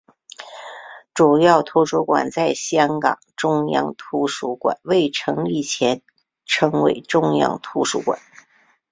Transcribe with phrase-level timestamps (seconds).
[1.13, 6.01] 主要图书馆在香港中央图书馆未成立前
[6.47, 8.19] 称为中央图书馆。